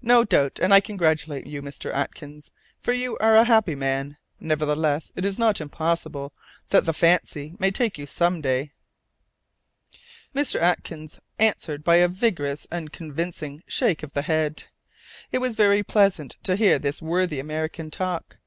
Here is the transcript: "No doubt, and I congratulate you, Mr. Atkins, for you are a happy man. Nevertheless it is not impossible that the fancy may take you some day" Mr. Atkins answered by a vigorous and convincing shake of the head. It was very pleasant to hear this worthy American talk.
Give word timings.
"No 0.00 0.24
doubt, 0.24 0.58
and 0.58 0.72
I 0.72 0.80
congratulate 0.80 1.46
you, 1.46 1.60
Mr. 1.60 1.92
Atkins, 1.92 2.50
for 2.78 2.94
you 2.94 3.18
are 3.18 3.36
a 3.36 3.44
happy 3.44 3.74
man. 3.74 4.16
Nevertheless 4.40 5.12
it 5.16 5.22
is 5.26 5.38
not 5.38 5.60
impossible 5.60 6.32
that 6.70 6.86
the 6.86 6.94
fancy 6.94 7.52
may 7.58 7.70
take 7.70 7.98
you 7.98 8.06
some 8.06 8.40
day" 8.40 8.72
Mr. 10.34 10.58
Atkins 10.62 11.20
answered 11.38 11.84
by 11.84 11.96
a 11.96 12.08
vigorous 12.08 12.66
and 12.70 12.90
convincing 12.90 13.62
shake 13.66 14.02
of 14.02 14.14
the 14.14 14.22
head. 14.22 14.64
It 15.30 15.40
was 15.40 15.56
very 15.56 15.82
pleasant 15.82 16.38
to 16.44 16.56
hear 16.56 16.78
this 16.78 17.02
worthy 17.02 17.38
American 17.38 17.90
talk. 17.90 18.38